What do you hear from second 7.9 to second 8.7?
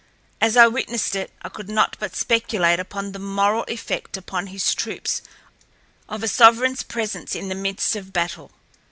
of battle.